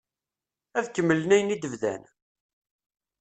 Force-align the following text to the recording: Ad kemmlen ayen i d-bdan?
Ad 0.77 0.87
kemmlen 0.89 1.33
ayen 1.35 1.53
i 1.55 1.57
d-bdan? 1.57 2.03